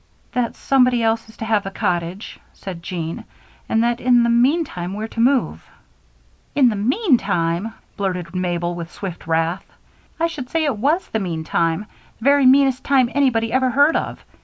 "That 0.31 0.55
somebody 0.55 1.03
else 1.03 1.29
is 1.29 1.37
to 1.37 1.45
have 1.45 1.63
the 1.63 1.69
cottage," 1.69 2.39
said 2.53 2.81
Jean, 2.81 3.23
"and 3.69 3.83
that 3.83 3.99
in 4.01 4.23
the 4.23 4.31
meantime 4.31 4.95
we're 4.95 5.05
to 5.09 5.19
move." 5.19 5.63
"In 6.55 6.69
the 6.69 6.75
meantime!" 6.75 7.75
blurted 7.97 8.33
Mabel, 8.35 8.73
with 8.73 8.91
swift 8.91 9.27
wrath. 9.27 9.67
"I 10.19 10.25
should 10.25 10.49
say 10.49 10.63
it 10.63 10.75
was 10.79 11.07
the 11.09 11.19
meantime 11.19 11.85
the 12.17 12.23
very 12.23 12.47
meanest 12.47 12.83
time 12.83 13.11
anybody 13.13 13.53
ever 13.53 13.69
heard 13.69 13.95
of. 13.95 14.17